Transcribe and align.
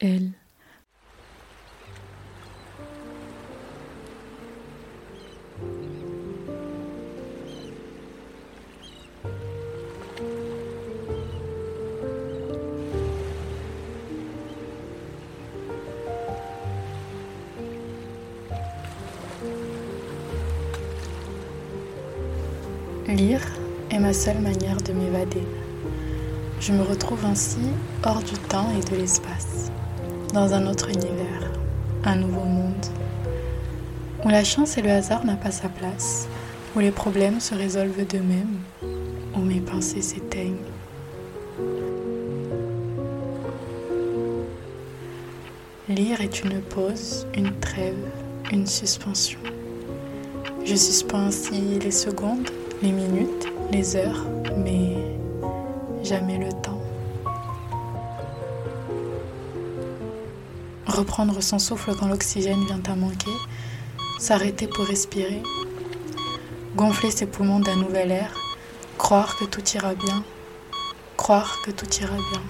elle. 0.00 0.30
Lire 23.08 23.40
est 23.90 23.98
ma 23.98 24.12
seule 24.12 24.38
manière 24.38 24.76
de 24.76 24.92
m'évader. 24.92 25.42
Je 26.60 26.72
me 26.72 26.82
retrouve 26.82 27.24
ainsi 27.24 27.58
hors 28.04 28.22
du 28.22 28.34
temps 28.34 28.68
et 28.70 28.90
de 28.90 28.96
l'espace, 28.96 29.72
dans 30.32 30.52
un 30.52 30.66
autre 30.66 30.90
univers, 30.90 31.50
un 32.04 32.16
nouveau 32.16 32.44
monde, 32.44 32.86
où 34.24 34.28
la 34.28 34.44
chance 34.44 34.76
et 34.76 34.82
le 34.82 34.90
hasard 34.90 35.24
n'ont 35.24 35.36
pas 35.36 35.50
sa 35.50 35.68
place, 35.68 36.28
où 36.76 36.80
les 36.80 36.90
problèmes 36.90 37.40
se 37.40 37.54
résolvent 37.54 38.06
d'eux-mêmes, 38.06 38.58
où 39.34 39.40
mes 39.40 39.60
pensées 39.60 40.02
s'éteignent. 40.02 40.56
Lire 45.88 46.20
est 46.20 46.44
une 46.44 46.60
pause, 46.60 47.26
une 47.34 47.52
trêve, 47.60 47.96
une 48.52 48.66
suspension. 48.66 49.40
Je 50.64 50.74
suspends 50.74 51.28
ainsi 51.28 51.78
les 51.82 51.90
secondes, 51.90 52.50
les 52.82 52.92
minutes, 52.92 53.48
les 53.72 53.96
heures, 53.96 54.26
mais 54.58 54.96
jamais 56.04 56.36
le 56.36 56.52
temps. 56.60 56.67
Reprendre 60.98 61.40
son 61.40 61.60
souffle 61.60 61.94
quand 61.94 62.08
l'oxygène 62.08 62.64
vient 62.64 62.82
à 62.92 62.96
manquer, 62.96 63.30
s'arrêter 64.18 64.66
pour 64.66 64.84
respirer, 64.84 65.40
gonfler 66.74 67.12
ses 67.12 67.26
poumons 67.26 67.60
d'un 67.60 67.76
nouvel 67.76 68.10
air, 68.10 68.34
croire 68.98 69.36
que 69.36 69.44
tout 69.44 69.62
ira 69.76 69.94
bien, 69.94 70.24
croire 71.16 71.62
que 71.64 71.70
tout 71.70 71.86
ira 72.00 72.16
bien, 72.16 72.42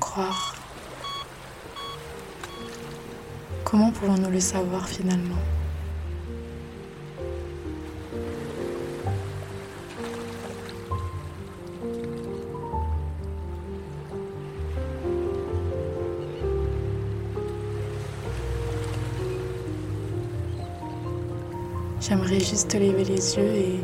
croire. 0.00 0.54
Comment 3.64 3.90
pouvons-nous 3.90 4.30
le 4.30 4.40
savoir 4.40 4.86
finalement? 4.86 5.40
J'aimerais 22.02 22.40
juste 22.40 22.74
lever 22.74 23.04
les 23.04 23.36
yeux 23.36 23.54
et 23.54 23.80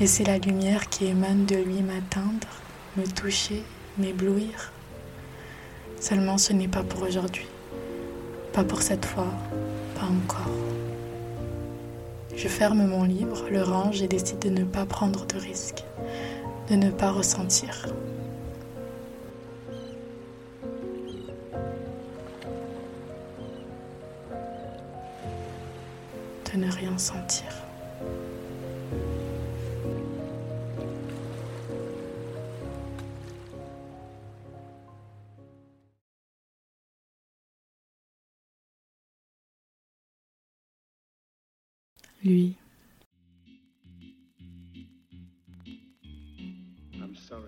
laisser 0.00 0.24
la 0.24 0.38
lumière 0.38 0.88
qui 0.88 1.06
émane 1.06 1.46
de 1.46 1.54
lui 1.54 1.82
m'atteindre, 1.82 2.48
me 2.96 3.06
toucher, 3.06 3.62
m'éblouir. 3.96 4.72
Seulement 6.00 6.36
ce 6.36 6.52
n'est 6.52 6.66
pas 6.66 6.82
pour 6.82 7.02
aujourd'hui, 7.02 7.46
pas 8.52 8.64
pour 8.64 8.82
cette 8.82 9.04
fois, 9.04 9.32
pas 9.94 10.06
encore. 10.06 10.52
Je 12.34 12.48
ferme 12.48 12.84
mon 12.88 13.04
livre, 13.04 13.44
le 13.48 13.62
range 13.62 14.02
et 14.02 14.08
décide 14.08 14.40
de 14.40 14.50
ne 14.50 14.64
pas 14.64 14.84
prendre 14.84 15.24
de 15.26 15.36
risques, 15.36 15.84
de 16.70 16.74
ne 16.74 16.90
pas 16.90 17.12
ressentir. 17.12 17.86
De 26.52 26.58
ne 26.58 26.70
rien 26.70 26.98
sentir. 26.98 27.46
Lui. 42.22 42.56
I'm 46.94 47.16
sorry. 47.16 47.42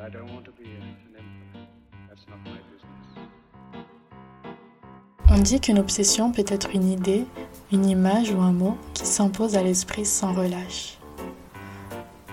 I 0.00 0.08
don't 0.08 0.32
want 0.32 0.44
to 0.44 0.52
be 0.52 0.64
an 0.64 0.96
emperor. 1.18 1.66
That's 2.08 2.26
not 2.28 2.38
my 2.44 2.58
business. 2.72 3.37
On 5.38 5.40
dit 5.40 5.60
qu'une 5.60 5.78
obsession 5.78 6.32
peut 6.32 6.44
être 6.48 6.70
une 6.74 6.90
idée, 6.90 7.24
une 7.70 7.88
image 7.88 8.32
ou 8.32 8.40
un 8.40 8.50
mot 8.50 8.76
qui 8.92 9.06
s'impose 9.06 9.54
à 9.54 9.62
l'esprit 9.62 10.04
sans 10.04 10.32
relâche. 10.32 10.98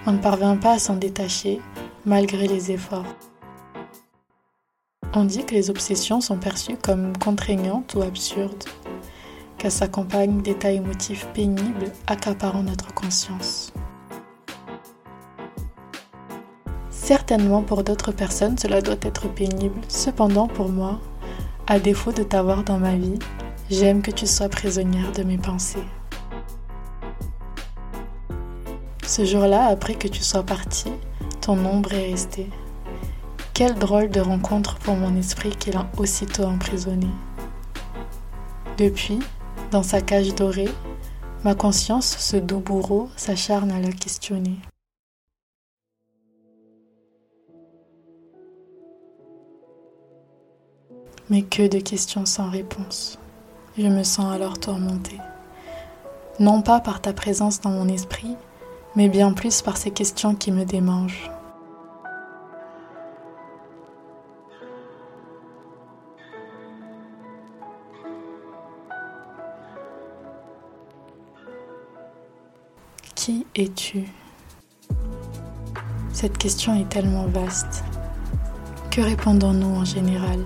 On 0.08 0.14
ne 0.14 0.18
parvient 0.18 0.58
pas 0.58 0.72
à 0.72 0.80
s'en 0.80 0.96
détacher 0.96 1.62
malgré 2.04 2.48
les 2.48 2.72
efforts. 2.72 3.06
On 5.14 5.24
dit 5.24 5.46
que 5.46 5.54
les 5.54 5.70
obsessions 5.70 6.20
sont 6.20 6.40
perçues 6.40 6.78
comme 6.82 7.16
contraignantes 7.16 7.94
ou 7.94 8.02
absurdes, 8.02 8.64
qu'elles 9.60 9.72
s'accompagnent 9.72 10.42
d'états 10.42 10.72
émotifs 10.72 11.28
pénibles 11.28 11.92
accaparant 12.08 12.64
notre 12.64 12.92
conscience. 12.96 13.72
Certainement 16.90 17.62
pour 17.62 17.84
d'autres 17.84 18.12
personnes 18.12 18.58
cela 18.58 18.82
doit 18.82 18.96
être 19.04 19.32
pénible, 19.32 19.80
cependant 19.90 20.48
pour 20.48 20.70
moi, 20.70 21.00
à 21.68 21.80
défaut 21.80 22.12
de 22.12 22.24
t'avoir 22.24 22.64
dans 22.64 22.78
ma 22.78 22.96
vie, 22.96 23.18
j'aime 23.72 24.02
que 24.02 24.12
tu 24.12 24.28
sois 24.28 24.50
prisonnière 24.50 25.12
de 25.12 25.24
mes 25.24 25.38
pensées. 25.38 25.84
Ce 29.06 29.26
jour-là, 29.26 29.66
après 29.66 29.96
que 29.96 30.08
tu 30.08 30.22
sois 30.22 30.44
parti, 30.44 30.92
ton 31.42 31.64
ombre 31.66 31.94
est 31.94 32.12
restée. 32.12 32.50
Quelle 33.54 33.76
drôle 33.76 34.10
de 34.10 34.20
rencontre 34.20 34.76
pour 34.78 34.96
mon 34.96 35.16
esprit 35.16 35.52
qu'il 35.52 35.78
a 35.78 35.88
aussitôt 35.98 36.44
emprisonné. 36.44 37.08
Depuis, 38.78 39.20
dans 39.72 39.84
sa 39.84 40.02
cage 40.02 40.36
dorée, 40.36 40.70
ma 41.44 41.56
conscience, 41.56 42.18
ce 42.20 42.38
doux 42.38 42.60
bourreau, 42.60 43.10
s'acharne 43.16 43.72
à 43.72 43.80
la 43.80 43.92
questionner. 43.92 44.60
Mais 51.30 51.42
que 51.42 51.68
de 51.68 51.80
questions 51.80 52.26
sans 52.26 52.50
réponse. 52.50 53.18
Je 53.78 53.88
me 53.88 54.04
sens 54.04 54.34
alors 54.34 54.60
tourmentée. 54.60 55.20
Non 56.40 56.62
pas 56.62 56.80
par 56.80 57.02
ta 57.02 57.14
présence 57.14 57.62
dans 57.62 57.72
mon 57.72 57.88
esprit, 57.88 58.36
mais 58.96 59.10
bien 59.10 59.34
plus 59.34 59.62
par 59.62 59.78
ces 59.78 59.92
questions 59.92 60.36
qui 60.36 60.52
me 60.52 60.66
démangent. 60.66 61.32
Qui 73.16 73.48
es-tu? 73.56 74.04
Cette 76.14 76.38
question 76.38 76.76
est 76.76 76.88
tellement 76.88 77.26
vaste. 77.26 77.84
Que 78.92 79.02
répondons-nous 79.02 79.76
en 79.76 79.84
général? 79.84 80.40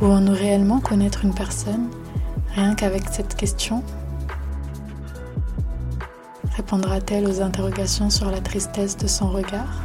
Pouvons-nous 0.00 0.32
réellement 0.32 0.80
connaître 0.80 1.26
une 1.26 1.34
personne 1.34 1.90
rien 2.54 2.74
qu'avec 2.74 3.02
cette 3.10 3.36
question. 3.36 3.84
Répondra-t-elle 6.56 7.28
aux 7.28 7.42
interrogations 7.42 8.08
sur 8.08 8.30
la 8.30 8.40
tristesse 8.40 8.96
de 8.96 9.06
son 9.06 9.28
regard 9.28 9.82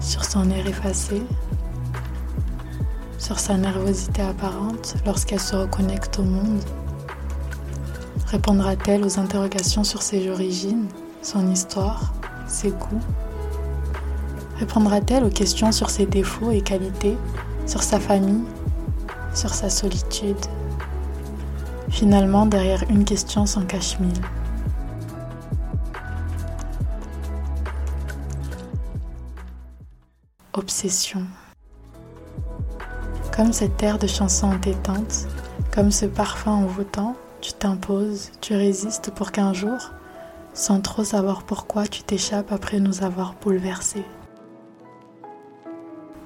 Sur 0.00 0.26
son 0.26 0.50
air 0.50 0.66
effacé 0.66 1.22
Sur 3.16 3.38
sa 3.38 3.56
nervosité 3.56 4.20
apparente 4.20 4.96
lorsqu'elle 5.06 5.40
se 5.40 5.56
reconnecte 5.56 6.18
au 6.18 6.24
monde? 6.24 6.62
Répondra-t-elle 8.26 9.06
aux 9.06 9.18
interrogations 9.18 9.84
sur 9.84 10.02
ses 10.02 10.28
origines, 10.28 10.86
son 11.22 11.50
histoire, 11.50 12.12
ses 12.46 12.72
goûts? 12.72 13.00
Répondra-t-elle 14.58 15.24
aux 15.24 15.30
questions 15.30 15.72
sur 15.72 15.88
ses 15.88 16.04
défauts 16.04 16.50
et 16.50 16.60
qualités, 16.60 17.16
sur 17.64 17.82
sa 17.82 17.98
famille, 17.98 18.44
sur 19.34 19.54
sa 19.54 19.70
solitude. 19.70 20.36
Finalement, 21.90 22.46
derrière 22.46 22.84
une 22.90 23.04
question 23.04 23.46
s'en 23.46 23.62
cache 23.64 23.98
mille. 23.98 24.20
Obsession. 30.52 31.22
Comme 33.34 33.52
cette 33.52 33.82
air 33.82 33.98
de 33.98 34.06
chanson 34.06 34.48
entêtante, 34.48 35.28
comme 35.72 35.92
ce 35.92 36.06
parfum 36.06 36.52
envoûtant, 36.52 37.16
tu 37.40 37.52
t'imposes, 37.52 38.32
tu 38.40 38.54
résistes 38.54 39.12
pour 39.12 39.30
qu'un 39.30 39.52
jour, 39.52 39.92
sans 40.54 40.80
trop 40.80 41.04
savoir 41.04 41.44
pourquoi, 41.44 41.86
tu 41.86 42.02
t'échappes 42.02 42.50
après 42.50 42.80
nous 42.80 43.04
avoir 43.04 43.34
bouleversés. 43.40 44.04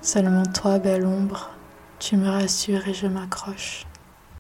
Seulement 0.00 0.44
toi, 0.44 0.78
belle 0.78 1.06
ombre, 1.06 1.50
tu 2.02 2.16
me 2.16 2.28
rassures 2.28 2.88
et 2.88 2.94
je 2.94 3.06
m'accroche. 3.06 3.87